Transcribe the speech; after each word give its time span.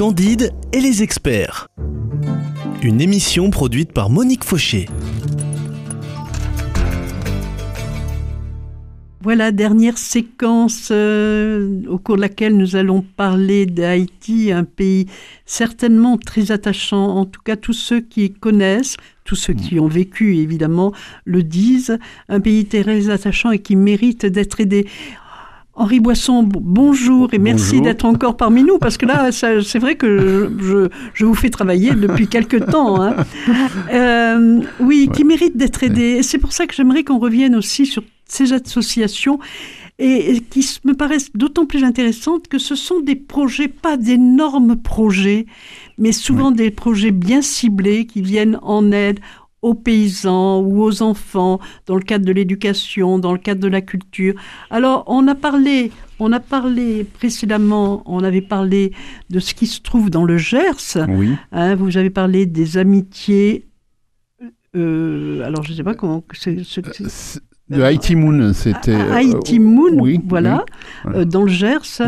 Candide 0.00 0.54
et 0.72 0.80
les 0.80 1.02
experts. 1.02 1.68
Une 2.80 3.02
émission 3.02 3.50
produite 3.50 3.92
par 3.92 4.08
Monique 4.08 4.44
Fauché. 4.44 4.86
Voilà, 9.20 9.52
dernière 9.52 9.98
séquence 9.98 10.88
euh, 10.90 11.82
au 11.86 11.98
cours 11.98 12.16
de 12.16 12.22
laquelle 12.22 12.56
nous 12.56 12.76
allons 12.76 13.02
parler 13.02 13.66
d'Haïti, 13.66 14.52
un 14.52 14.64
pays 14.64 15.04
certainement 15.44 16.16
très 16.16 16.50
attachant, 16.50 17.18
en 17.18 17.26
tout 17.26 17.42
cas 17.44 17.56
tous 17.56 17.74
ceux 17.74 18.00
qui 18.00 18.32
connaissent, 18.32 18.96
tous 19.24 19.36
ceux 19.36 19.52
qui 19.52 19.78
ont 19.78 19.88
vécu 19.88 20.38
évidemment 20.38 20.94
le 21.26 21.42
disent, 21.42 21.98
un 22.30 22.40
pays 22.40 22.64
très 22.64 23.10
attachant 23.10 23.50
et 23.50 23.58
qui 23.58 23.76
mérite 23.76 24.24
d'être 24.24 24.62
aidé. 24.62 24.86
Henri 25.74 26.00
Boisson, 26.00 26.42
bonjour 26.42 27.32
et 27.32 27.38
merci 27.38 27.80
d'être 27.80 28.04
encore 28.04 28.36
parmi 28.36 28.64
nous 28.64 28.78
parce 28.78 28.96
que 28.96 29.06
là, 29.06 29.30
c'est 29.30 29.78
vrai 29.78 29.94
que 29.94 30.50
je, 31.14 31.24
vous 31.24 31.34
fais 31.34 31.48
travailler 31.48 31.94
depuis 31.94 32.26
quelque 32.26 32.56
temps. 32.56 33.00
Hein. 33.02 33.16
Euh, 33.92 34.60
oui, 34.78 35.08
qui 35.12 35.24
mérite 35.24 35.56
d'être 35.56 35.82
aidé. 35.82 36.16
Et 36.18 36.22
c'est 36.22 36.38
pour 36.38 36.52
ça 36.52 36.66
que 36.66 36.74
j'aimerais 36.74 37.02
qu'on 37.02 37.18
revienne 37.18 37.56
aussi 37.56 37.86
sur 37.86 38.02
ces 38.26 38.52
associations 38.52 39.38
et, 39.98 40.40
qui 40.40 40.66
me 40.84 40.94
paraissent 40.94 41.30
d'autant 41.34 41.66
plus 41.66 41.84
intéressantes 41.84 42.48
que 42.48 42.58
ce 42.58 42.74
sont 42.74 43.00
des 43.00 43.16
projets, 43.16 43.68
pas 43.68 43.96
d'énormes 43.96 44.76
projets, 44.76 45.46
mais 45.98 46.12
souvent 46.12 46.50
des 46.50 46.70
projets 46.70 47.10
bien 47.10 47.42
ciblés 47.42 48.06
qui 48.06 48.22
viennent 48.22 48.58
en 48.62 48.92
aide 48.92 49.20
aux 49.62 49.74
paysans 49.74 50.60
ou 50.60 50.82
aux 50.82 51.02
enfants 51.02 51.60
dans 51.86 51.96
le 51.96 52.02
cadre 52.02 52.24
de 52.24 52.32
l'éducation, 52.32 53.18
dans 53.18 53.32
le 53.32 53.38
cadre 53.38 53.60
de 53.60 53.68
la 53.68 53.80
culture. 53.80 54.34
Alors, 54.70 55.04
on 55.06 55.26
a 55.28 55.34
parlé, 55.34 55.92
on 56.18 56.32
a 56.32 56.40
parlé 56.40 57.04
précédemment, 57.04 58.02
on 58.06 58.24
avait 58.24 58.40
parlé 58.40 58.92
de 59.28 59.38
ce 59.38 59.54
qui 59.54 59.66
se 59.66 59.80
trouve 59.80 60.10
dans 60.10 60.24
le 60.24 60.38
Gers. 60.38 60.96
Oui. 61.08 61.34
Hein, 61.52 61.74
vous 61.74 61.96
avez 61.96 62.10
parlé 62.10 62.46
des 62.46 62.78
amitiés. 62.78 63.66
Euh, 64.76 65.42
alors, 65.44 65.62
je 65.64 65.72
ne 65.72 65.76
sais 65.76 65.82
pas 65.84 65.94
comment. 65.94 66.24
de 67.68 67.82
Haïti 67.82 68.16
Moon, 68.16 68.52
c'était. 68.54 68.94
Haïti 68.94 69.58
Moon, 69.58 69.98
oui, 69.98 70.20
voilà, 70.26 70.64
euh, 71.06 71.24
dans 71.24 71.42
le 71.42 71.50
Gers. 71.50 72.02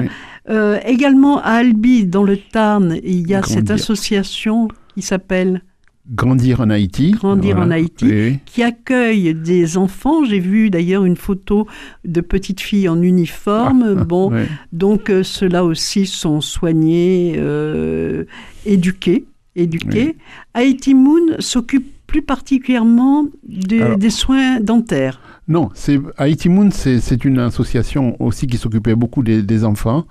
Euh, 0.48 0.80
également 0.84 1.40
à 1.40 1.52
Albi, 1.52 2.05
dans 2.05 2.24
le 2.24 2.36
Tarn, 2.36 2.98
il 3.05 3.28
y 3.28 3.34
a 3.34 3.42
cette 3.42 3.70
association 3.70 4.68
qui 4.94 5.02
s'appelle 5.02 5.62
Grandir 6.11 6.61
en 6.61 6.70
Haïti. 6.70 7.12
Grandir 7.12 7.58
en 7.58 7.70
Haïti, 7.70 8.41
qui 8.45 8.62
accueille 8.62 9.34
des 9.34 9.77
enfants. 9.77 10.25
J'ai 10.25 10.41
vu 10.41 10.69
d'ailleurs 10.69 11.05
une 11.05 11.17
photo 11.17 11.69
de 12.05 12.20
petites 12.20 12.61
filles 12.61 12.89
en 12.89 13.00
uniforme. 13.00 13.97
Ah, 14.00 14.05
bon, 14.05 14.33
donc 14.73 15.11
euh, 15.11 15.23
ceux-là 15.23 15.64
aussi 15.64 16.06
sont 16.06 16.41
soignés, 16.41 17.34
euh, 17.36 18.25
éduqués. 18.67 19.27
éduqués. 19.55 20.17
Haïti 20.55 20.95
Moon 20.95 21.36
s'occupe 21.39 21.86
plus 22.06 22.23
particulièrement 22.23 23.27
des 23.45 24.11
soins 24.11 24.61
dentaires. 24.61 25.20
Non, 25.48 25.70
c'est 25.74 25.98
Haïti 26.18 26.48
Moon, 26.48 26.70
c'est 26.70 27.24
une 27.24 27.40
association 27.40 28.16
aussi 28.22 28.46
qui 28.46 28.58
s'occupait 28.58 28.94
beaucoup 28.94 29.24
des, 29.24 29.64
enfants, 29.64 30.06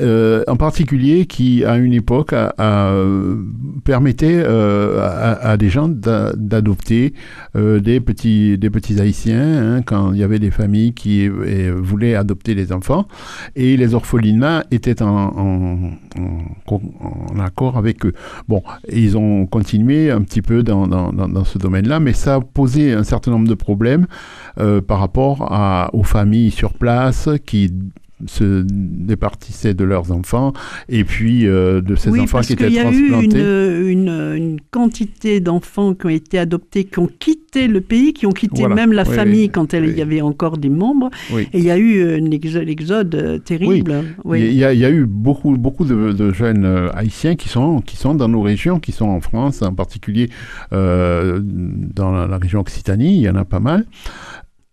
euh, 0.00 0.44
en 0.48 0.56
particulier 0.56 1.24
qui 1.24 1.64
à 1.64 1.76
une 1.78 1.94
époque 1.94 2.34
a, 2.34 2.92
permettait 3.84 4.42
euh, 4.44 5.38
à, 5.40 5.56
des 5.56 5.70
gens 5.70 5.88
d'adopter 5.88 7.14
euh, 7.56 7.80
des 7.80 8.00
petits 8.00 8.58
des 8.58 8.68
petits 8.68 9.00
haïtiens 9.00 9.76
hein, 9.76 9.82
quand 9.82 10.12
il 10.12 10.18
y 10.18 10.22
avait 10.22 10.38
des 10.38 10.50
familles 10.50 10.92
qui 10.92 11.26
voulaient 11.26 12.14
adopter 12.14 12.54
les 12.54 12.70
enfants 12.70 13.08
et 13.54 13.78
les 13.78 13.94
orphelinats 13.94 14.64
étaient 14.70 15.00
en, 15.00 15.94
en, 16.66 17.40
accord 17.40 17.78
avec 17.78 18.04
eux. 18.04 18.12
Bon, 18.46 18.62
ils 18.92 19.16
ont 19.16 19.46
continué 19.46 20.10
un 20.10 20.20
petit 20.20 20.42
peu 20.42 20.62
dans, 20.62 20.86
dans, 20.86 21.12
dans 21.12 21.44
ce 21.44 21.56
domaine-là, 21.56 21.98
mais 21.98 22.12
ça 22.12 22.34
a 22.36 22.40
posé 22.40 22.92
un 22.92 23.04
certain 23.04 23.30
nombre 23.30 23.48
de 23.48 23.54
problèmes. 23.54 24.06
Euh, 24.66 24.75
par 24.80 25.00
rapport 25.00 25.52
à, 25.52 25.90
aux 25.92 26.04
familles 26.04 26.50
sur 26.50 26.72
place 26.72 27.28
qui 27.44 27.70
se 28.24 28.64
départissaient 28.66 29.74
de 29.74 29.84
leurs 29.84 30.10
enfants 30.10 30.54
et 30.88 31.04
puis 31.04 31.46
euh, 31.46 31.82
de 31.82 31.94
ces 31.96 32.18
enfants 32.18 32.40
qui 32.40 32.54
étaient 32.54 32.70
transplantés. 32.70 32.96
Il 32.96 33.04
y 33.04 33.18
a 33.18 33.20
eu 33.20 33.90
une, 33.90 34.08
une, 34.08 34.34
une 34.36 34.60
quantité 34.70 35.40
d'enfants 35.40 35.94
qui 35.94 36.06
ont 36.06 36.10
été 36.10 36.38
adoptés, 36.38 36.84
qui 36.84 36.98
ont 36.98 37.10
quitté 37.18 37.68
le 37.68 37.80
pays, 37.82 38.14
qui 38.14 38.26
ont 38.26 38.32
quitté 38.32 38.66
même 38.68 38.92
la 38.92 39.04
famille 39.04 39.50
quand 39.50 39.72
il 39.74 39.96
y 39.96 40.02
avait 40.02 40.22
encore 40.22 40.56
des 40.56 40.70
membres. 40.70 41.10
Et 41.30 41.58
il 41.58 41.64
y 41.64 41.70
a 41.70 41.76
eu 41.76 42.18
un 42.18 42.30
exode, 42.30 43.14
euh, 43.14 43.38
terrible. 43.38 44.04
Il 44.34 44.52
y, 44.52 44.64
a, 44.64 44.72
il, 44.72 44.78
y 44.78 44.84
a, 44.84 44.90
eu 44.90 45.04
beaucoup, 45.06 45.56
beaucoup 45.56 45.84
de, 45.84 46.32
jeunes 46.32 46.90
haïtiens 46.94 47.36
qui 47.36 47.48
sont, 47.48 47.80
qui 47.80 47.96
sont 47.96 48.14
dans 48.14 48.28
nos 48.28 48.40
régions, 48.40 48.80
qui 48.80 48.92
sont 48.92 49.06
en 49.06 49.20
France, 49.20 49.62
en 49.62 49.74
particulier 49.74 50.30
dans 50.70 52.12
la, 52.12 52.26
la 52.26 52.38
région 52.38 52.60
Occitanie, 52.60 53.16
il 53.16 53.22
y 53.22 53.28
en 53.28 53.36
a 53.36 53.44
pas 53.44 53.60
mal. 53.60 53.84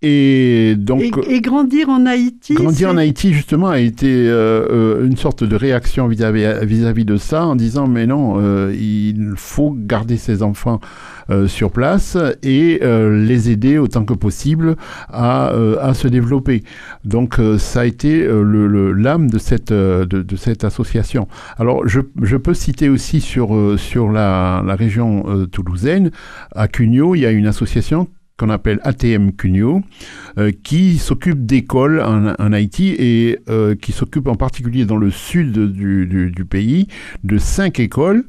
Et 0.06 0.76
donc. 0.78 1.02
Et, 1.30 1.40
grandir 1.40 1.88
en 1.88 2.06
Haïti. 2.06 2.56
Grandir 2.56 2.90
en 2.90 2.98
Haïti, 2.98 3.34
justement, 3.34 3.70
a 3.70 3.80
été 3.80 4.08
euh, 4.10 4.66
euh, 4.70 5.08
une 5.08 5.16
sorte 5.16 5.46
de 5.46 5.56
réaction 5.56 6.08
vis-à-vis 6.08 7.06
de 7.06 7.16
ça, 7.16 7.46
en 7.46 7.56
disant 7.56 7.88
mais 7.88 8.06
non, 8.06 8.36
euh, 8.38 8.76
il 8.78 9.32
faut 9.38 9.74
garder 9.74 10.18
ses 10.18 10.44
enfants 10.44 10.82
sur 11.48 11.72
place 11.72 12.18
et 12.44 12.82
les 12.84 13.50
aider 13.50 13.78
autant 13.78 14.04
que 14.04 14.14
possible 14.14 14.76
à, 15.08 15.54
à 15.80 15.94
se 15.94 16.10
développer. 16.10 16.64
Donc 17.06 17.40
ça 17.60 17.82
a 17.82 17.86
été 17.86 18.28
le 18.28 18.92
l'âme 18.92 19.30
de 19.30 19.38
cette 19.38 19.72
de, 19.72 20.04
de, 20.06 20.36
cette 20.36 20.66
association. 20.66 21.30
Alors 21.58 21.88
je, 21.88 22.02
je 22.22 22.36
peux 22.36 22.54
citer 22.54 22.90
aussi 22.90 23.22
sur 23.22 23.80
sur 23.80 24.12
la, 24.12 24.62
la 24.68 24.76
région 24.76 25.48
toulousaine, 25.50 26.12
à 26.54 26.68
Cugnot, 26.68 27.16
il 27.16 27.22
y 27.22 27.26
a 27.26 27.32
une 27.32 27.48
association 27.48 28.10
qu'on 28.38 28.50
appelle 28.50 28.80
ATM 28.84 29.32
Cunio, 29.34 29.82
euh, 30.40 30.52
qui 30.64 30.98
s'occupe 30.98 31.46
d'écoles 31.46 32.02
en, 32.02 32.54
Haïti 32.54 32.96
et 32.98 33.40
euh, 33.50 33.76
qui 33.76 33.92
s'occupe 33.92 34.28
en 34.28 34.36
particulier 34.36 34.86
dans 34.86 34.98
le 34.98 35.12
sud 35.12 35.52
du, 35.52 36.46
pays 36.50 36.88
de 37.24 37.38
cinq 37.38 37.80
écoles 37.80 38.26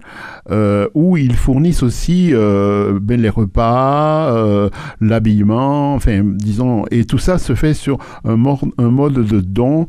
euh, 0.51 0.89
où 0.95 1.17
ils 1.17 1.35
fournissent 1.35 1.83
aussi 1.83 2.33
ben, 2.33 3.21
les 3.21 3.29
repas, 3.29 4.71
l'habillement, 5.01 5.95
enfin 5.95 6.23
disons, 6.25 6.85
et 6.91 7.05
tout 7.05 7.19
ça 7.19 7.39
se 7.39 7.55
fait 7.55 7.75
sur 7.75 7.99
un, 8.25 8.37
mode 8.37 9.15
de 9.15 9.41
dons 9.41 9.87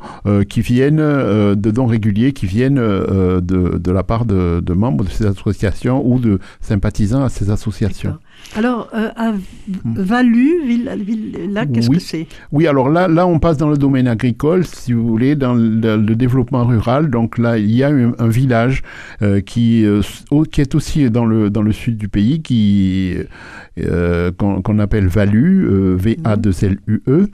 qui 0.49 0.61
viennent, 0.61 0.97
de 0.97 1.71
dons 1.71 1.85
réguliers 1.85 2.33
qui 2.33 2.45
viennent 2.45 2.75
de, 2.75 3.91
la 3.91 4.03
part 4.03 4.25
de 4.25 4.73
membres 4.73 5.03
de 5.03 5.09
ces 5.09 5.25
associations 5.25 6.05
ou 6.05 6.19
de 6.19 6.39
sympathisants 6.61 7.23
à 7.23 7.29
ces 7.29 7.49
associations. 7.49 8.17
Alors, 8.56 8.90
euh, 8.94 9.09
à 9.18 9.34
Valu, 9.84 10.85
là, 11.50 11.66
qu'est-ce 11.66 11.90
que 11.90 12.00
c'est? 12.00 12.28
Oui, 12.53 12.68
alors 12.68 12.90
là, 12.90 13.09
là, 13.09 13.28
on 13.28 13.38
passe 13.40 13.57
dans 13.57 13.69
le 13.69 13.78
domaine 13.78 14.07
agricole, 14.07 14.66
si 14.66 14.94
vous 14.94 15.06
voulez, 15.06 15.35
dans 15.35 15.53
le, 15.53 16.16
développement 16.16 16.63
rural. 16.63 17.09
Donc 17.09 17.38
là, 17.38 17.57
il 17.57 17.72
y 17.72 17.84
a 17.84 17.90
un, 17.90 18.28
village 18.29 18.81
euh, 19.22 19.41
qui, 19.41 19.85
euh, 19.85 20.01
qui 20.51 20.62
est 20.62 20.73
aussi 20.73 21.09
dans 21.12 21.25
le, 21.25 21.50
dans 21.50 21.62
le 21.62 21.73
sud 21.73 21.97
du 21.97 22.07
pays, 22.07 22.41
qui 22.41 23.16
qu'on 24.38 24.79
appelle 24.79 25.07
Valu, 25.07 25.67
V-A-2-L-U-E. 25.97 27.28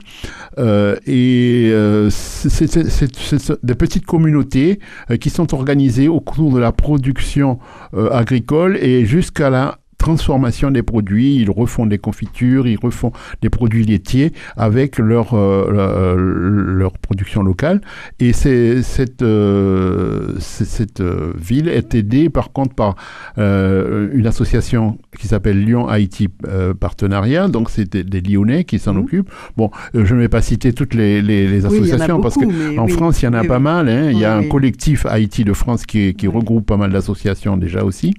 et 1.06 1.72
c'est 2.10 3.58
des 3.62 3.74
petites 3.76 4.06
communautés 4.06 4.80
qui 5.20 5.30
sont 5.30 5.54
organisées 5.54 6.08
autour 6.08 6.52
de 6.52 6.58
la 6.58 6.72
production 6.72 7.60
agricole 7.92 8.76
et 8.76 9.06
jusqu'à 9.06 9.50
la 9.50 9.78
transformation 10.02 10.70
des 10.70 10.82
produits, 10.82 11.36
ils 11.36 11.50
refont 11.50 11.86
des 11.86 11.98
confitures, 11.98 12.66
ils 12.66 12.78
refont 12.78 13.12
des 13.40 13.50
produits 13.50 13.84
laitiers 13.84 14.32
avec 14.56 14.98
leur, 14.98 15.34
euh, 15.34 16.16
leur 16.16 16.92
production 16.98 17.42
locale. 17.42 17.80
Et 18.18 18.32
cette, 18.32 19.22
euh, 19.22 20.34
cette 20.40 21.00
euh, 21.00 21.32
ville 21.38 21.68
est 21.68 21.94
aidée 21.94 22.28
par 22.30 22.52
contre 22.52 22.74
par 22.74 22.96
une 23.36 24.26
association 24.26 24.98
qui 25.18 25.28
s'appelle 25.28 25.64
Lyon 25.64 25.88
Haïti 25.88 26.28
Partenariat, 26.80 27.48
donc 27.48 27.70
c'est 27.70 27.96
des, 27.96 28.20
Lyonnais 28.20 28.64
qui 28.64 28.78
s'en 28.78 28.94
mmh. 28.94 28.98
occupent. 28.98 29.30
Bon, 29.56 29.70
je 29.94 30.14
ne 30.14 30.20
vais 30.20 30.28
pas 30.28 30.42
citer 30.42 30.72
toutes 30.72 30.94
les, 30.94 31.22
les, 31.22 31.64
associations 31.64 32.20
parce 32.20 32.36
qu'en 32.36 32.88
France, 32.88 33.22
il 33.22 33.26
y 33.26 33.28
en 33.28 33.34
a 33.34 33.44
pas 33.44 33.58
mal. 33.58 33.88
Hein. 33.88 34.10
Il 34.10 34.18
y 34.18 34.24
a 34.24 34.36
un 34.36 34.44
collectif 34.44 35.06
Haïti 35.06 35.44
de 35.44 35.52
France 35.52 35.86
qui, 35.86 36.14
qui 36.14 36.26
regroupe 36.26 36.66
pas 36.66 36.76
mal 36.76 36.92
d'associations 36.92 37.56
déjà 37.56 37.84
aussi. 37.84 38.14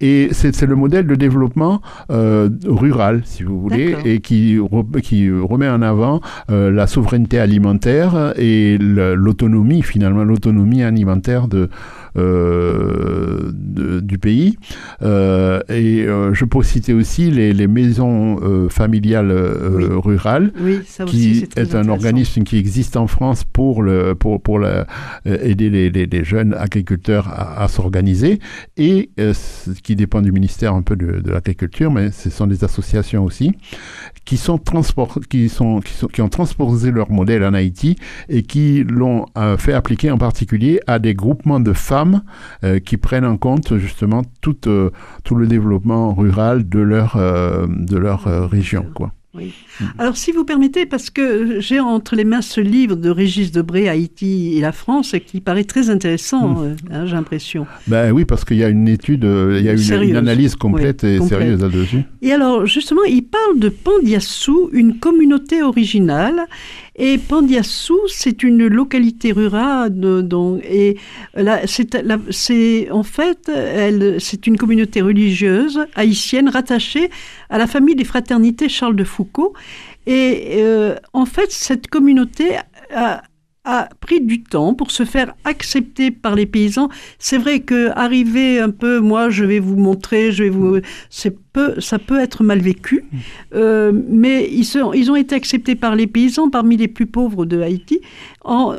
Et 0.00 0.28
c'est, 0.32 0.62
le 0.62 0.76
modèle 0.76 1.06
le 1.08 1.16
développement 1.16 1.80
rural, 2.08 3.22
si 3.24 3.42
vous 3.42 3.60
voulez, 3.60 3.96
et 4.04 4.20
qui, 4.20 4.58
qui 5.02 5.30
remet 5.30 5.68
en 5.68 5.82
avant 5.82 6.20
la 6.48 6.86
souveraineté 6.86 7.38
alimentaire 7.38 8.32
et 8.36 8.78
l'autonomie, 8.78 9.82
finalement, 9.82 10.24
l'autonomie 10.24 10.82
alimentaire 10.82 11.48
de, 11.48 11.68
euh, 12.16 13.50
du 14.02 14.18
pays. 14.18 14.56
Euh, 15.02 15.60
et 15.68 16.02
euh, 16.02 16.34
je 16.34 16.44
peux 16.44 16.62
citer 16.62 16.92
aussi 16.92 17.30
les, 17.30 17.52
les 17.52 17.66
maisons 17.66 18.68
familiales 18.70 19.32
rurales, 19.32 20.52
qui 21.06 21.48
est, 21.56 21.74
un 21.74 21.88
organisme 21.88 22.42
qui 22.42 22.58
existe 22.58 22.96
en 22.96 23.06
France 23.06 23.44
pour, 23.44 23.82
le, 23.82 24.14
pour, 24.14 24.40
pour 24.42 24.58
la, 24.58 24.86
aider 25.24 25.70
les, 25.70 25.90
les, 25.90 26.24
jeunes 26.24 26.54
agriculteurs 26.54 27.28
à, 27.28 27.68
s'organiser. 27.68 28.38
Et 28.76 29.10
qui 29.82 29.96
dépend 29.96 30.22
du 30.22 30.32
ministère 30.32 30.74
un 30.74 30.82
peu 30.82 30.96
de, 30.96 31.20
de 31.20 31.30
l'agriculture, 31.30 31.90
mais 31.90 32.10
ce 32.10 32.30
sont 32.30 32.46
des 32.46 32.64
associations 32.64 33.24
aussi 33.24 33.52
qui 34.24 34.36
sont 34.36 34.58
transport, 34.58 35.18
qui 35.28 35.48
sont, 35.48 35.80
qui 35.80 35.92
sont 35.92 36.08
qui 36.08 36.20
ont 36.22 36.28
transposé 36.28 36.90
leur 36.90 37.10
modèle 37.10 37.44
en 37.44 37.54
Haïti 37.54 37.96
et 38.28 38.42
qui 38.42 38.84
l'ont 38.84 39.26
fait 39.58 39.72
appliquer 39.72 40.10
en 40.10 40.18
particulier 40.18 40.80
à 40.86 40.98
des 40.98 41.14
groupements 41.14 41.60
de 41.60 41.72
femmes 41.72 42.07
euh, 42.64 42.78
qui 42.78 42.96
prennent 42.96 43.24
en 43.24 43.36
compte 43.36 43.76
justement 43.76 44.22
tout, 44.40 44.68
euh, 44.68 44.90
tout 45.24 45.34
le 45.34 45.46
développement 45.46 46.14
rural 46.14 46.68
de 46.68 46.80
leur, 46.80 47.16
euh, 47.16 47.66
de 47.68 47.96
leur 47.96 48.24
région. 48.50 48.86
Quoi. 48.94 49.12
Oui. 49.34 49.52
Alors, 49.98 50.16
si 50.16 50.32
vous 50.32 50.44
permettez, 50.44 50.86
parce 50.86 51.10
que 51.10 51.60
j'ai 51.60 51.80
entre 51.80 52.16
les 52.16 52.24
mains 52.24 52.40
ce 52.40 52.62
livre 52.62 52.96
de 52.96 53.10
Régis 53.10 53.52
Debré, 53.52 53.86
Haïti 53.88 54.56
et 54.56 54.60
la 54.60 54.72
France, 54.72 55.14
qui 55.26 55.42
paraît 55.42 55.64
très 55.64 55.90
intéressant, 55.90 56.48
hmm. 56.48 56.76
hein, 56.90 57.06
j'ai 57.06 57.12
l'impression. 57.12 57.66
Ben 57.86 58.10
oui, 58.10 58.24
parce 58.24 58.46
qu'il 58.46 58.56
y 58.56 58.64
a 58.64 58.68
une 58.68 58.88
étude, 58.88 59.24
il 59.24 59.62
y 59.62 59.68
a 59.68 59.74
une, 59.74 60.16
analyse 60.16 60.56
complète 60.56 61.04
et 61.04 61.20
sérieuse 61.20 61.60
là-dessus. 61.60 62.04
Et 62.22 62.32
alors, 62.32 62.64
justement, 62.64 63.04
il 63.04 63.22
parle 63.22 63.58
de 63.58 63.68
Pandiassou, 63.68 64.70
une 64.72 64.98
communauté 64.98 65.62
originale, 65.62 66.46
et 67.00 67.16
Pandiassou, 67.16 68.00
c'est 68.08 68.42
une 68.42 68.66
localité 68.66 69.30
rurale, 69.30 69.92
dont, 70.26 70.58
et 70.68 70.96
là, 71.34 71.60
c'est, 71.66 72.90
en 72.90 73.04
fait, 73.04 73.48
elle, 73.48 74.16
c'est 74.18 74.48
une 74.48 74.56
communauté 74.56 75.00
religieuse 75.00 75.78
haïtienne 75.94 76.48
rattachée 76.48 77.08
à 77.50 77.58
la 77.58 77.68
famille 77.68 77.94
des 77.94 78.04
fraternités 78.04 78.68
Charles 78.68 78.96
de 78.96 79.04
Et 80.06 80.56
euh, 80.56 80.96
en 81.12 81.26
fait, 81.26 81.50
cette 81.50 81.88
communauté 81.88 82.56
a, 82.94 83.22
pris 84.00 84.22
du 84.22 84.42
temps 84.42 84.72
pour 84.72 84.90
se 84.90 85.04
faire 85.04 85.34
accepter 85.44 86.10
par 86.10 86.34
les 86.34 86.46
paysans. 86.46 86.88
C'est 87.18 87.36
vrai 87.36 87.60
que 87.60 87.90
arriver 87.90 88.60
un 88.60 88.70
peu, 88.70 88.98
moi, 88.98 89.28
je 89.28 89.44
vais 89.44 89.58
vous 89.58 89.76
montrer, 89.76 90.32
je 90.32 90.44
vais 90.44 90.48
vous, 90.48 90.78
c'est 91.10 91.36
peu, 91.52 91.78
ça 91.78 91.98
peut 91.98 92.18
être 92.18 92.42
mal 92.42 92.60
vécu, 92.60 93.04
euh, 93.54 93.92
mais 94.08 94.48
ils, 94.50 94.64
sont, 94.64 94.94
ils 94.94 95.10
ont 95.10 95.16
été 95.16 95.34
acceptés 95.34 95.74
par 95.74 95.96
les 95.96 96.06
paysans 96.06 96.48
parmi 96.48 96.78
les 96.78 96.88
plus 96.88 97.04
pauvres 97.04 97.44
de 97.44 97.60
Haïti, 97.60 98.00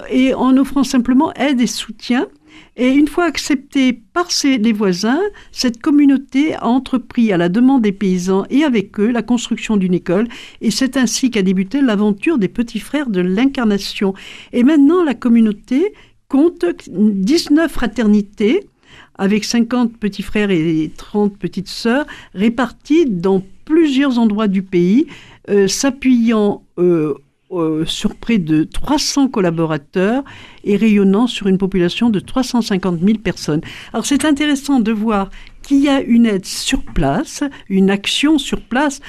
et 0.09 0.33
en 0.33 0.57
offrant 0.57 0.83
simplement 0.83 1.31
aide 1.35 1.61
et 1.61 1.67
soutien 1.67 2.27
et 2.75 2.89
une 2.89 3.07
fois 3.07 3.25
acceptée 3.25 3.93
par 3.93 4.31
ses, 4.31 4.57
les 4.57 4.71
voisins, 4.71 5.19
cette 5.51 5.81
communauté 5.81 6.55
a 6.55 6.67
entrepris 6.67 7.33
à 7.33 7.37
la 7.37 7.49
demande 7.49 7.81
des 7.81 7.91
paysans 7.91 8.45
et 8.49 8.63
avec 8.63 8.99
eux 8.99 9.11
la 9.11 9.21
construction 9.21 9.75
d'une 9.77 9.93
école. 9.93 10.27
Et 10.61 10.71
c'est 10.71 10.95
ainsi 10.95 11.29
qu'a 11.29 11.41
débuté 11.41 11.81
l'aventure 11.81 12.37
des 12.37 12.47
petits 12.47 12.79
frères 12.79 13.09
de 13.09 13.21
l'incarnation. 13.21 14.13
Et 14.53 14.63
maintenant, 14.63 15.03
la 15.03 15.13
communauté 15.13 15.93
compte 16.29 16.63
19 16.87 17.71
fraternités 17.71 18.67
avec 19.15 19.43
50 19.43 19.97
petits 19.97 20.23
frères 20.23 20.49
et 20.49 20.89
30 20.95 21.37
petites 21.37 21.67
sœurs 21.67 22.05
répartis 22.33 23.05
dans 23.05 23.43
plusieurs 23.65 24.17
endroits 24.17 24.47
du 24.47 24.63
pays, 24.63 25.07
euh, 25.49 25.67
s'appuyant 25.67 26.63
euh, 26.79 27.13
euh, 27.51 27.85
sur 27.85 28.15
près 28.15 28.37
de 28.37 28.63
300 28.63 29.29
collaborateurs 29.29 30.23
et 30.63 30.75
rayonnant 30.75 31.27
sur 31.27 31.47
une 31.47 31.57
population 31.57 32.09
de 32.09 32.19
350 32.19 32.99
000 32.99 33.17
personnes. 33.19 33.61
Alors 33.93 34.05
c'est 34.05 34.25
intéressant 34.25 34.79
de 34.79 34.91
voir 34.91 35.29
qu'il 35.61 35.79
y 35.79 35.89
a 35.89 36.01
une 36.01 36.25
aide 36.25 36.45
sur 36.45 36.83
place, 36.83 37.43
une 37.67 37.89
action 37.89 38.37
sur 38.37 38.61
place 38.61 39.01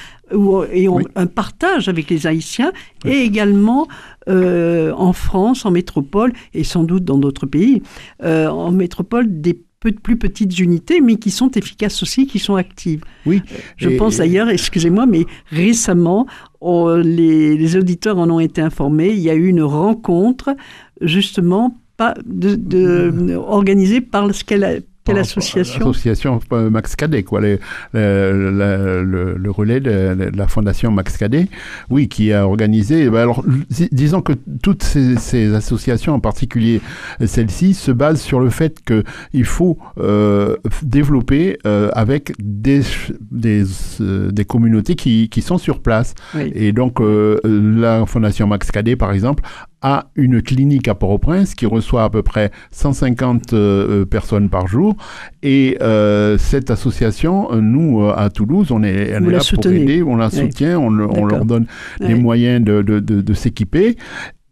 et 0.72 0.86
un 1.16 1.26
partage 1.26 1.88
avec 1.88 2.08
les 2.08 2.26
Haïtiens 2.26 2.72
et 3.04 3.18
également 3.18 3.88
euh, 4.28 4.92
en 4.92 5.12
France, 5.12 5.64
en 5.64 5.70
métropole 5.70 6.32
et 6.54 6.64
sans 6.64 6.84
doute 6.84 7.04
dans 7.04 7.18
d'autres 7.18 7.46
pays, 7.46 7.82
euh, 8.22 8.48
en 8.48 8.70
métropole 8.70 9.40
des 9.40 9.60
plus 9.80 10.16
petites 10.16 10.58
unités, 10.58 11.00
mais 11.00 11.16
qui 11.16 11.30
sont 11.30 11.50
efficaces 11.52 12.02
aussi, 12.02 12.26
qui 12.26 12.38
sont 12.38 12.54
actives. 12.54 13.02
Oui. 13.24 13.42
Je 13.76 13.88
pense 13.88 14.18
d'ailleurs, 14.18 14.50
excusez-moi, 14.50 15.06
mais 15.06 15.24
récemment, 15.50 16.26
les, 16.62 17.76
auditeurs 17.76 18.18
en 18.18 18.28
ont 18.30 18.40
été 18.40 18.60
informés, 18.60 19.10
il 19.10 19.20
y 19.20 19.30
a 19.30 19.34
eu 19.34 19.48
une 19.48 19.62
rencontre 19.62 20.54
justement 21.00 21.76
pas 21.96 22.14
de, 22.24 23.10
mmh. 23.10 23.36
organisée 23.36 24.00
par 24.00 24.34
ce 24.34 24.44
qu'elle 24.44 24.64
a 24.64 24.74
quelle 25.10 25.20
association 25.20 25.78
L'association 25.86 26.40
euh, 26.52 26.70
Max 26.70 26.96
Cadet, 26.96 27.22
quoi, 27.22 27.40
le, 27.40 27.58
le, 27.92 29.50
relais 29.50 29.80
de, 29.80 30.30
la 30.34 30.48
fondation 30.48 30.90
Max 30.90 31.16
Cadet, 31.16 31.48
oui, 31.90 32.08
qui 32.08 32.32
a 32.32 32.46
organisé. 32.46 33.04
Eh 33.04 33.10
ben, 33.10 33.18
alors, 33.18 33.44
disons 33.92 34.22
que 34.22 34.32
toutes 34.62 34.82
ces, 34.82 35.54
associations, 35.54 36.14
en 36.14 36.20
particulier 36.20 36.80
celle-ci, 37.24 37.74
se 37.74 37.90
basent 37.90 38.20
sur 38.20 38.40
le 38.40 38.50
fait 38.50 38.78
qu'il 38.84 39.44
faut 39.44 39.78
euh, 39.98 40.56
développer 40.82 41.58
euh, 41.66 41.90
avec 41.92 42.32
des, 42.38 42.82
des, 43.30 43.64
des 43.98 44.44
communautés 44.44 44.94
qui, 44.94 45.28
qui, 45.28 45.42
sont 45.42 45.58
sur 45.58 45.80
place. 45.80 46.14
Et 46.54 46.72
donc, 46.72 47.00
la 47.44 48.06
fondation 48.06 48.46
Max 48.46 48.70
Cadet, 48.70 48.96
par 48.96 49.12
exemple, 49.12 49.42
a 49.82 50.10
une 50.14 50.42
clinique 50.42 50.88
à 50.88 50.94
Port-au-Prince 50.94 51.54
qui 51.54 51.66
reçoit 51.66 52.04
à 52.04 52.10
peu 52.10 52.22
près 52.22 52.50
150 52.72 53.52
euh, 53.52 54.04
personnes 54.04 54.48
par 54.48 54.66
jour. 54.66 54.96
Et 55.42 55.78
euh, 55.80 56.36
cette 56.38 56.70
association, 56.70 57.48
nous, 57.60 58.02
euh, 58.02 58.14
à 58.16 58.30
Toulouse, 58.30 58.70
on 58.70 58.82
est, 58.82 59.18
là 59.18 59.38
pour 59.54 59.66
aider, 59.66 60.02
on 60.02 60.16
la 60.16 60.30
soutient, 60.30 60.78
on, 60.78 60.90
leur 60.90 61.44
donne 61.44 61.66
les 62.00 62.14
moyens 62.14 62.62
de, 62.64 62.82
de, 62.82 63.00
de, 63.00 63.34
s'équiper. 63.34 63.96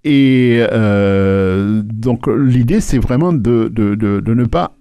Et 0.04 0.62
donc 1.82 2.26
l'idée, 2.26 2.80
c'est 2.80 2.98
vraiment 2.98 3.32
de, 3.32 3.68
de, 3.68 4.34
ne 4.34 4.44
pas 4.44 4.72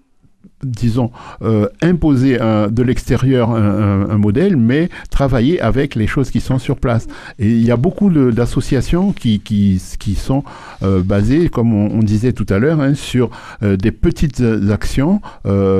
disons, 0.64 1.12
euh, 1.44 1.68
imposer 1.82 2.38
de 2.38 2.84
l'extérieur 2.84 3.52
un, 3.52 4.18
modèle, 4.18 4.58
mais 4.58 4.90
travailler 5.12 5.62
avec 5.62 5.96
les 5.96 6.08
choses 6.08 6.32
qui 6.32 6.40
sont 6.40 6.58
sur 6.58 6.78
place. 6.78 7.08
Et 7.40 7.50
il 7.50 7.64
y 7.64 7.72
a 7.72 7.78
beaucoup 7.78 8.10
d'associations 8.10 9.12
qui, 9.12 9.40
qui, 9.40 9.82
qui, 10.00 10.16
sont 10.16 10.44
euh, 10.82 11.04
basées, 11.04 11.50
comme 11.50 11.74
on, 11.74 12.00
disait 12.00 12.34
tout 12.34 12.46
à 12.50 12.58
l'heure, 12.58 12.82
hein, 12.82 12.96
sur 12.96 13.30
euh, 13.62 13.76
des 13.78 13.92
petites 13.92 14.42
actions, 14.72 15.22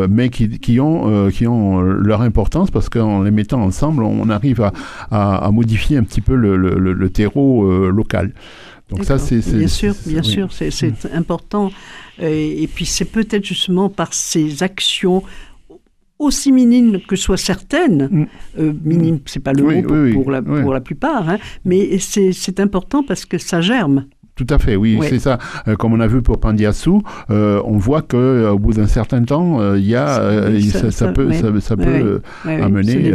mais 0.10 0.30
qui, 0.30 0.60
qui, 0.60 0.80
ont, 0.80 1.30
qui 1.30 1.48
ont 1.48 1.82
leur 1.82 2.22
importance 2.22 2.72
parce 2.72 2.90
qu'en 2.90 3.24
les 3.24 3.32
mettant 3.32 3.62
ensemble, 3.62 4.04
on 4.04 4.30
arrive 4.30 4.62
à, 4.62 4.74
à, 5.46 5.52
modifier 5.52 5.98
un 5.98 6.04
petit 6.04 6.22
peu 6.22 6.36
le, 6.36 6.58
le, 6.58 6.94
le 6.94 7.10
terreau 7.10 7.90
local. 7.90 8.32
Donc 8.90 9.04
ça, 9.04 9.18
c'est... 9.18 9.40
Bien 9.54 9.68
sûr, 9.68 9.96
bien 10.06 10.24
sûr, 10.24 10.52
c'est 10.52 10.84
mm. 10.84 11.10
important. 11.14 11.72
Et, 12.20 12.68
puis 12.74 12.86
c'est 12.86 13.06
peut-être 13.06 13.46
justement 13.46 13.90
par 13.90 14.14
ces 14.14 14.64
actions 14.64 15.24
aussi 16.20 16.52
minimes 16.52 17.00
que 17.08 17.16
soient 17.16 17.38
certaines, 17.38 18.08
mm. 18.10 18.28
euh, 18.60 18.74
minimes, 18.84 19.20
c'est 19.26 19.40
pas 19.40 19.54
le 19.54 19.64
mot 19.64 20.14
pour, 20.14 20.32
la, 20.32 20.42
pour, 20.42 20.74
la, 20.74 20.82
plupart, 20.82 21.30
hein, 21.30 21.38
mais 21.64 22.00
c'est 22.00 22.60
important 22.60 23.04
parce 23.04 23.26
que 23.26 23.38
ça 23.38 23.62
germe. 23.62 24.06
Tout 24.38 24.48
à 24.52 24.60
fait, 24.60 24.76
oui, 24.76 25.00
c'est 25.02 25.18
ça. 25.18 25.40
Euh, 25.68 25.76
comme 25.76 25.94
on 25.94 26.00
a 26.00 26.06
vu 26.06 26.22
pour 26.22 26.40
Pandiassou, 26.40 27.02
euh, 27.32 27.60
on 27.66 27.78
voit 27.78 28.04
que 28.04 28.16
euh, 28.16 28.52
au 28.52 28.60
bout 28.60 28.74
d'un 28.74 28.86
certain 28.86 29.24
temps, 29.24 29.74
il 29.74 29.86
y 29.86 29.96
a, 29.96 30.52
ça, 30.92 31.12
peut, 31.12 31.34
ça, 31.60 31.76
peut 31.76 32.22
amener, 32.46 33.12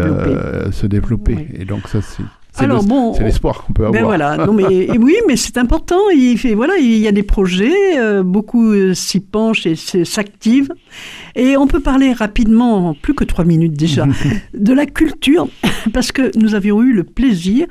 se 0.73 0.87
développer. 0.87 1.49
Et 1.55 1.64
donc 1.64 1.87
ça, 1.87 2.02
c'est 2.02 2.25
c'est 2.52 2.66
bon, 2.66 3.14
c'est 3.14 3.25
l'espoir 3.25 3.64
qu'on 3.64 3.73
peut 3.73 3.85
ben 3.85 4.04
avoir. 4.04 4.04
voilà, 4.04 4.37
non 4.37 4.52
mais 4.52 4.90
oui, 4.99 5.16
mais 5.26 5.37
c'est 5.37 5.56
important. 5.56 6.11
Il 6.14 6.37
fait 6.37 6.54
voilà, 6.54 6.76
il 6.78 6.99
y 6.99 7.09
a 7.09 7.12
des 7.12 7.23
projets, 7.23 7.99
euh, 7.99 8.23
beaucoup 8.23 8.73
euh, 8.73 8.92
s'y 8.92 9.21
penchent 9.21 9.66
et 9.66 9.75
s'activent. 9.75 10.73
Et 11.35 11.56
on 11.56 11.66
peut 11.66 11.80
parler 11.80 12.12
rapidement, 12.12 12.94
plus 12.94 13.14
que 13.14 13.25
trois 13.25 13.47
minutes 13.47 13.73
déjà, 13.73 14.06
de 14.54 14.73
la 14.75 14.85
culture, 14.85 15.49
parce 15.94 16.12
que 16.12 16.30
nous 16.38 16.54
avions 16.54 16.82
eu 16.82 16.92
le 16.92 17.04
plaisir 17.04 17.66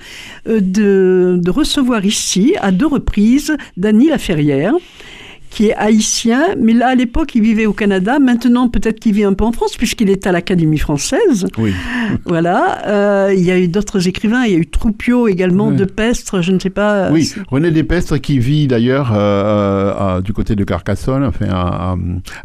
euh, 0.47 0.59
de, 0.59 1.39
de 1.41 1.51
recevoir 1.51 2.03
ici 2.03 2.55
à 2.59 2.71
deux 2.71 2.88
reprises 2.88 3.55
Dany 3.77 4.07
Laferrière 4.07 4.73
qui 5.51 5.67
est 5.67 5.75
haïtien, 5.75 6.41
mais 6.60 6.74
là, 6.74 6.88
à 6.88 6.96
l'époque, 6.96 7.36
il 7.36 7.41
vivait 7.43 7.65
au 7.67 7.74
Canada. 7.74 8.17
Maintenant, 8.20 8.70
peut-être 8.70 9.00
qu'il 9.00 9.13
vit 9.13 9.24
un 9.25 9.34
peu 9.34 9.43
en 9.43 9.51
France, 9.51 9.75
puisqu'il 9.77 10.10
est 10.10 10.25
à 10.25 10.31
l'Académie 10.31 10.77
française. 10.79 11.46
Oui. 11.58 11.74
voilà. 12.25 12.88
Euh, 12.88 13.34
il 13.38 13.43
y 13.43 13.51
a 13.51 13.60
eu 13.60 13.67
d'autres 13.67 14.08
écrivains. 14.08 14.46
Il 14.46 14.51
y 14.53 14.55
a 14.55 14.58
eu 14.58 14.65
Troupio 14.67 15.27
également, 15.27 15.67
Oui. 15.67 15.75
de 15.75 15.86
Pestre, 15.86 16.41
je 16.41 16.51
ne 16.53 16.60
sais 16.60 16.70
pas. 16.70 17.12
Oui, 17.12 17.25
c'est- 17.25 17.41
René 17.50 17.70
Despestre 17.70 18.17
qui 18.20 18.39
vit 18.39 18.67
d'ailleurs 18.67 19.12
euh, 19.13 20.22
du 20.22 20.34
côté 20.34 20.55
de 20.55 20.63
Carcassonne, 20.63 21.24
enfin 21.24 21.48
à, 21.50 21.91
à, 21.91 21.96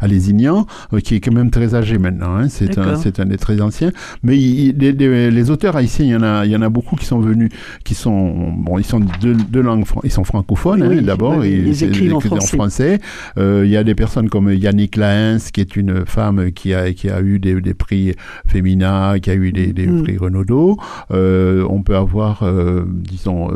à 0.01 0.07
Lézignan, 0.07 0.65
euh, 0.93 0.99
qui 0.99 1.15
est 1.15 1.19
quand 1.19 1.33
même 1.33 1.49
très 1.49 1.75
âgé 1.75 1.97
maintenant. 1.97 2.35
hein. 2.37 2.49
C'est 2.49 2.77
un, 2.77 2.95
un 3.19 3.25
des 3.25 3.37
très 3.37 3.61
anciens. 3.61 3.91
Mais 4.23 4.37
il- 4.37 4.75
il- 4.83 5.29
les, 5.33 5.49
auteurs 5.49 5.75
haïtiens, 5.77 6.05
il 6.05 6.11
y 6.11 6.15
en 6.15 6.23
a, 6.23 6.45
il 6.45 6.51
y 6.51 6.55
en 6.55 6.61
a 6.61 6.69
beaucoup 6.69 6.95
qui 6.95 7.05
sont 7.05 7.19
venus, 7.19 7.49
qui 7.85 7.95
sont 7.95 8.51
bon, 8.51 8.77
ils 8.77 8.85
sont 8.85 8.99
de, 8.99 9.33
de 9.33 9.59
langue, 9.59 9.85
ils 10.03 10.11
sont 10.11 10.23
francophones 10.23 10.83
Oui, 10.85 10.97
hein, 10.99 11.01
d'abord, 11.03 11.37
oui, 11.37 11.63
ils 11.67 11.75
c'est- 11.75 11.85
écrivent 11.87 12.15
en 12.15 12.19
français. 12.19 12.96
Euh, 13.37 13.63
il 13.65 13.71
y 13.71 13.77
a 13.77 13.83
des 13.83 13.95
personnes 13.95 14.29
comme 14.29 14.51
Yannick 14.51 14.95
Laens, 14.95 15.49
qui 15.51 15.61
est 15.61 15.75
une 15.75 16.05
femme 16.05 16.51
qui 16.51 16.73
a 16.73 16.91
qui 16.93 17.09
a 17.09 17.21
eu 17.21 17.39
des, 17.39 17.59
des 17.61 17.73
prix 17.73 18.13
Femina, 18.47 19.15
qui 19.21 19.29
a 19.29 19.35
eu 19.35 19.51
des, 19.51 19.73
des 19.73 19.87
Mm. 19.87 20.03
prix 20.03 20.17
Renaudot. 20.17 20.77
Euh, 21.11 21.65
on 21.69 21.81
peut 21.83 21.95
avoir, 21.95 22.43
euh, 22.43 22.83
disons, 22.87 23.49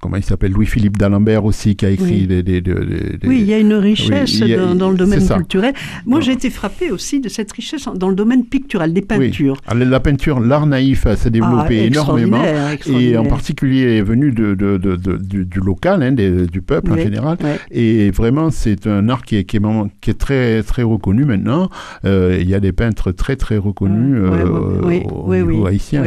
comment 0.00 0.16
il 0.16 0.22
s'appelle 0.24 0.52
Louis-Philippe 0.52 0.96
d'Alembert 0.96 1.44
aussi, 1.44 1.76
qui 1.76 1.86
a 1.86 1.90
écrit 1.90 2.26
Oui. 2.28 2.42
des, 2.42 2.42
des- 2.42 2.62
Oui, 3.26 3.38
il 3.40 3.46
y 3.46 3.54
a 3.54 3.58
une 3.58 3.74
richesse 3.74 4.40
Oui, 4.42 4.54
a- 4.54 4.58
dans, 4.58 4.74
dans 4.74 4.90
le 4.90 4.96
domaine 4.96 5.26
culturel. 5.26 5.74
Moi, 6.04 6.20
j'ai 6.20 6.32
été 6.32 6.50
frappée 6.50 6.90
aussi 6.90 7.20
de 7.20 7.28
cette 7.28 7.52
richesse 7.52 7.88
dans 7.94 8.08
le 8.08 8.14
domaine 8.14 8.44
pictural, 8.44 8.92
des 8.92 9.02
peintures. 9.02 9.56
Ah, 9.66 9.74
La 9.74 10.00
peinture, 10.00 10.40
l'art 10.40 10.66
naïf 10.66 11.06
s'est 11.16 11.30
développé 11.30 11.80
Ah, 11.80 11.86
énormément. 11.86 12.36
extraordinaire, 12.42 12.56
Et 12.66 12.68
en 12.68 12.72
extraordinaire. 12.72 13.28
particulier 13.28 13.96
est 13.98 14.02
venu 14.02 14.32
de, 14.32 14.54
de- 14.54 14.76
de- 14.76 14.96
de- 14.96 15.16
du, 15.16 15.44
du 15.44 15.60
local, 15.60 16.02
des- 16.12 16.46
du 16.46 16.62
peuple 16.62 16.92
en 16.92 16.96
général. 16.96 17.36
Et 17.70 18.10
vraiment, 18.10 18.50
c'est 18.50 18.86
un 18.86 19.08
art 19.08 19.22
qui 19.22 19.36
est, 19.36 19.44
qui 19.44 19.56
est, 19.56 19.60
vraiment- 19.60 19.88
qui 20.00 20.10
est 20.10 20.18
très, 20.18 20.62
très 20.62 20.82
reconnu 20.82 21.24
maintenant. 21.24 21.68
Euh, 22.04 22.36
il 22.40 22.48
y 22.48 22.54
a 22.54 22.60
des 22.60 22.72
peintres 22.72 23.12
très, 23.12 23.36
très 23.36 23.56
reconnus 23.56 24.20
ouais, 24.20 24.38
euh, 24.44 24.80
oui, 24.84 25.02
au 25.10 25.24
oui, 25.26 25.42
niveau 25.42 25.66
haïtien. 25.66 26.04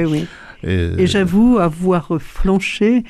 Et 0.63 1.07
j'avoue 1.07 1.57
avoir 1.59 2.09
flanché 2.19 3.03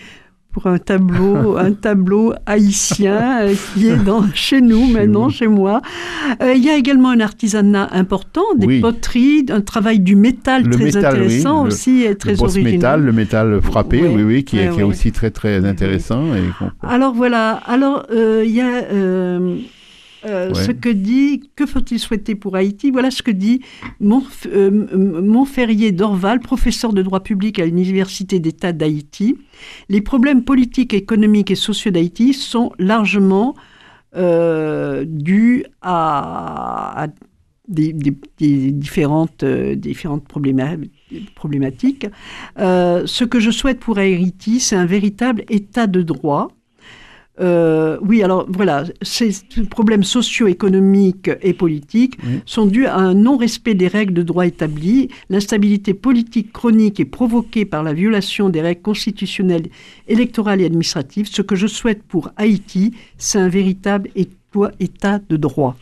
pour 0.60 0.70
un 0.72 0.78
tableau, 0.78 1.58
un 1.68 1.72
tableau 1.72 2.34
haïtien 2.46 3.42
euh, 3.42 3.54
qui 3.74 3.88
est 3.88 3.96
dans, 3.96 4.24
chez 4.34 4.62
nous 4.62 4.88
Chez 4.88 4.94
maintenant, 4.94 5.24
vous. 5.26 5.30
chez 5.30 5.48
moi. 5.48 5.82
Euh, 6.42 6.54
Il 6.54 6.64
y 6.64 6.70
a 6.70 6.76
également 6.76 7.10
un 7.10 7.20
artisanat 7.20 7.88
important, 7.92 8.44
des 8.58 8.68
Oui. 8.68 8.80
poteries, 8.82 9.46
un 9.50 9.62
travail 9.62 10.00
du 10.00 10.16
métal 10.16 10.64
Le 10.64 10.72
très 10.72 10.84
métal, 10.86 11.04
oui, 11.04 11.10
intéressant 11.26 11.64
le- 11.64 11.68
aussi 11.68 12.04
et 12.04 12.16
très 12.16 12.34
le 12.34 12.42
original. 12.42 12.74
métal, 12.74 13.02
le 13.04 13.12
métal 13.12 13.62
frappé, 13.62 14.02
oui, 14.08 14.24
oui, 14.24 14.44
qui, 14.44 14.60
est, 14.60 14.70
qui 14.70 14.84
aussi 14.84 15.12
très, 15.12 15.32
très 15.32 15.66
intéressant. 15.66 16.24
Et 16.36 16.42
Alors 16.88 17.14
voilà, 17.14 17.52
alors 17.66 18.06
euh, 18.12 18.44
il 18.46 18.52
y 18.52 18.62
a 18.62 18.84
euh, 20.26 20.50
Ouais. 20.50 20.64
ce 20.64 20.72
que 20.72 20.90
dit, 20.90 21.50
que 21.56 21.66
faut-il 21.66 22.00
souhaiter 22.00 22.36
pour 22.36 22.56
Haïti? 22.56 22.92
Voilà 22.92 23.12
ce 23.12 23.22
que 23.24 23.32
dit 23.32 23.62
Montf 24.00 24.48
euh, 24.52 25.22
Montferrier 25.22 25.92
Dorval, 25.92 26.40
professeur 26.40 26.94
de 26.94 27.02
droit 27.02 27.22
public 27.22 27.60
à 27.60 27.66
l'Université 27.66 28.40
d'État 28.40 28.72
d'Haïti. 28.74 29.38
Les 29.90 30.02
problèmes 30.02 30.44
politiques, 30.44 30.94
économiques 30.94 31.52
et 31.52 31.56
sociaux 31.56 31.92
d'Haïti 31.92 32.34
sont 32.34 32.72
largement 32.80 33.56
euh, 34.16 35.06
dus 35.08 35.64
à, 35.82 37.04
à 37.04 37.08
des, 37.68 37.94
des- 37.94 38.18
des 38.40 38.72
différentes, 38.72 39.44
euh, 39.44 39.76
différentes 39.76 40.28
probléma- 40.28 40.78
problématiques. 41.36 42.08
Euh, 42.58 43.04
ce 43.06 43.24
que 43.24 43.40
je 43.40 43.52
souhaite 43.52 43.80
pour 43.80 44.00
Haïti, 44.00 44.60
c'est 44.60 44.76
un 44.76 44.88
véritable 44.88 45.44
état 45.50 45.86
de 45.86 46.02
droit. 46.02 46.48
Euh, 47.40 47.98
oui, 48.02 48.22
alors 48.24 48.46
voilà, 48.50 48.84
ces 49.02 49.32
problèmes 49.70 50.04
socio-économiques 50.04 51.30
et 51.42 51.54
politiques 51.54 52.18
Oui. 52.26 52.42
sont 52.46 52.66
dus 52.66 52.86
à 52.86 52.98
un 52.98 53.14
non-respect 53.14 53.76
des 53.76 53.88
règles 53.88 54.14
de 54.14 54.24
droit 54.24 54.46
établies. 54.46 55.10
L'instabilité 55.30 55.94
politique 55.94 56.52
chronique 56.52 57.00
est 57.00 57.06
provoquée 57.06 57.66
par 57.66 57.84
la 57.84 57.94
violation 57.94 58.50
des 58.50 58.62
règles 58.62 58.82
constitutionnelles, 58.82 59.68
électorales 60.08 60.62
et 60.62 60.66
administratives. 60.66 61.28
Ce 61.28 61.42
que 61.42 61.56
je 61.56 61.68
souhaite 61.68 62.04
pour 62.04 62.32
Haïti, 62.38 62.94
c'est 63.18 63.40
un 63.40 63.50
véritable 63.50 64.10
état 64.80 65.20
de 65.30 65.38
droit. 65.38 65.78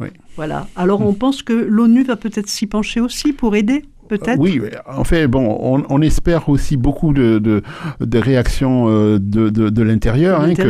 Oui. 0.00 0.08
Voilà. 0.36 0.68
Alors 0.76 1.02
on 1.02 1.12
pense 1.12 1.42
que 1.42 1.52
l'ONU 1.52 2.04
va 2.04 2.16
peut-être 2.16 2.48
s'y 2.48 2.66
pencher 2.66 3.00
aussi 3.00 3.32
pour 3.32 3.54
aider, 3.54 3.84
peut-être 4.08 4.38
Oui, 4.38 4.60
en 4.86 5.04
fait, 5.04 5.26
bon, 5.26 5.56
on, 5.60 5.84
on 5.88 6.02
espère 6.02 6.48
aussi 6.48 6.76
beaucoup 6.76 7.12
de, 7.12 7.38
de, 7.38 7.62
de 8.00 8.18
réactions 8.18 8.86
euh, 8.88 9.18
de, 9.18 9.48
de, 9.48 9.68
de 9.70 9.82
l'intérieur, 9.82 10.40
hein, 10.40 10.54
que, 10.54 10.62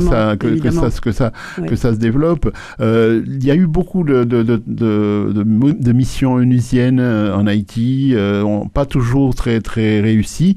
ça, 0.00 0.36
que, 0.36 0.70
ça, 0.70 0.90
que 1.02 1.12
ça, 1.12 1.32
Ouais. 1.58 1.68
que 1.68 1.76
ça 1.76 1.92
se 1.92 1.98
développe. 1.98 2.52
Euh, 2.80 3.22
Il 3.26 3.44
y 3.44 3.50
a 3.50 3.54
eu 3.54 3.66
beaucoup 3.66 4.04
de, 4.04 4.24
de, 4.24 4.42
de, 4.42 5.92
missions 5.92 6.34
onusiennes 6.34 7.00
euh, 7.00 7.34
en 7.36 7.46
Haïti, 7.46 8.12
euh, 8.14 8.44
pas 8.72 8.86
toujours 8.86 9.34
très, 9.34 9.60
très 9.60 10.00
réussies. 10.00 10.56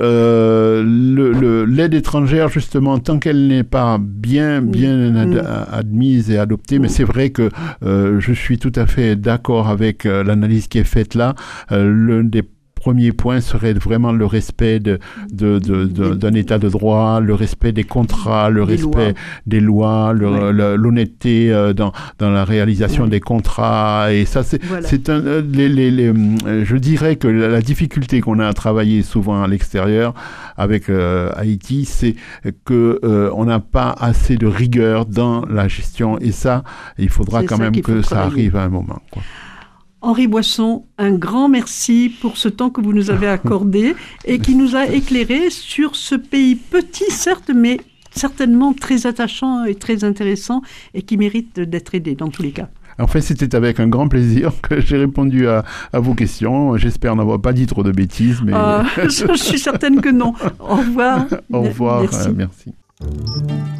Euh, 0.00 0.82
le- 0.84 1.32
le- 1.32 1.64
L'aide 1.64 1.94
étrangère, 1.94 2.48
justement, 2.48 2.98
tant 2.98 3.18
qu'elle 3.18 3.46
n'est 3.48 3.64
pas 3.64 3.98
bien, 4.00 4.62
bien 4.62 5.14
ad- 5.16 5.28
Mm. 5.28 5.42
admise 5.72 6.30
et 6.30 6.38
adoptée, 6.38 6.78
mais 6.78 6.88
c'est 6.88 7.04
vrai 7.04 7.30
que 7.30 7.50
euh, 7.84 8.20
je 8.20 8.32
suis 8.32 8.58
tout 8.58 8.72
à 8.76 8.86
fait 8.86 9.16
d'accord 9.16 9.68
avec 9.68 10.06
euh, 10.06 10.22
l'analyse 10.24 10.68
qui 10.68 10.78
est 10.78 10.84
faite 10.84 11.14
là. 11.14 11.34
Euh, 11.72 11.92
L'un 11.92 12.24
des 12.24 12.42
premiers 12.78 13.12
points 13.12 13.40
serait 13.40 13.74
vraiment 13.74 14.12
le 14.12 14.26
respect 14.26 14.80
de, 14.80 14.98
de, 15.32 15.58
de- 15.58 15.84
de- 15.84 16.14
d'un 16.14 16.32
état 16.34 16.58
de 16.58 16.68
droit, 16.68 17.20
le 17.20 17.34
respect 17.34 17.72
des 17.72 17.84
contrats, 17.84 18.50
le 18.50 18.64
Des 18.64 18.72
respect 18.72 19.08
lois. 19.12 19.14
des 19.46 19.60
lois, 19.60 20.12
Ouais. 20.14 20.76
l'honnêteté 20.76 21.52
euh, 21.52 21.72
dans, 21.72 21.92
dans 22.18 22.30
la 22.30 22.44
réalisation 22.44 23.04
Ouais. 23.04 23.10
des 23.10 23.20
contrats. 23.20 24.12
Et 24.12 24.24
ça, 24.24 24.42
c'est 24.42 24.62
Voilà. 24.64 24.86
un, 25.08 25.10
euh, 25.26 25.42
les, 25.52 25.68
les, 25.68 25.90
les, 25.90 26.08
euh, 26.08 26.64
je 26.64 26.76
dirais 26.76 27.16
que 27.16 27.28
la, 27.28 27.60
difficulté 27.60 28.20
qu'on 28.20 28.38
a 28.38 28.46
à 28.46 28.52
travailler 28.54 29.02
souvent 29.02 29.42
à 29.42 29.48
l'extérieur 29.48 30.14
avec 30.56 30.88
euh, 30.88 31.30
Haïti, 31.36 31.84
c'est 31.84 32.14
que 32.64 32.98
euh, 33.04 33.30
on 33.34 33.44
n'a 33.44 33.60
pas 33.60 33.94
assez 33.98 34.36
de 34.36 34.46
rigueur 34.46 35.04
dans 35.06 35.44
la 35.46 35.68
gestion. 35.68 36.18
Et 36.20 36.32
ça, 36.32 36.62
il 36.98 37.08
faudra 37.08 37.42
quand 37.42 37.58
même 37.58 37.80
que 37.80 38.02
ça 38.02 38.22
arrive 38.22 38.56
à 38.56 38.62
un 38.64 38.68
moment. 38.68 39.00
quoi. 39.10 39.22
Henri 40.00 40.26
Boisson, 40.28 40.84
un 40.96 41.12
grand 41.12 41.48
merci 41.48 42.12
pour 42.20 42.36
ce 42.36 42.48
temps 42.48 42.70
que 42.70 42.80
vous 42.80 42.92
nous 42.92 43.10
avez 43.10 43.26
accordé 43.26 43.94
et 44.24 44.38
qui 44.38 44.54
nous 44.54 44.76
a 44.76 44.86
éclairé 44.86 45.50
sur 45.50 45.96
ce 45.96 46.14
pays 46.14 46.54
petit, 46.54 47.10
certes, 47.10 47.50
mais 47.54 47.80
certainement 48.10 48.72
très 48.72 49.06
attachant 49.06 49.64
et 49.64 49.74
très 49.74 50.04
intéressant 50.04 50.62
et 50.94 51.02
qui 51.02 51.16
mérite 51.16 51.58
d'être 51.60 51.94
aidé 51.94 52.14
dans 52.14 52.28
tous 52.28 52.42
les 52.42 52.52
cas. 52.52 52.68
En 53.00 53.06
fait, 53.06 53.20
c'était 53.20 53.54
avec 53.54 53.78
un 53.78 53.86
grand 53.86 54.08
plaisir 54.08 54.52
que 54.60 54.80
j'ai 54.80 54.96
répondu 54.96 55.46
à, 55.46 55.64
à 55.92 56.00
vos 56.00 56.14
questions. 56.14 56.76
J'espère 56.76 57.14
n'avoir 57.14 57.40
pas 57.40 57.52
dit 57.52 57.66
trop 57.66 57.82
de 57.84 57.92
bêtises, 57.92 58.40
mais 58.44 58.52
Euh, 58.54 58.82
je 59.08 59.36
suis 59.36 59.58
certaine 59.58 60.00
que 60.00 60.08
non. 60.08 60.32
Au 60.58 60.76
revoir. 60.76 61.26
au 61.52 61.62
revoir. 61.62 62.02
Merci. 62.02 62.28
euh, 62.28 62.32
merci. 62.36 63.77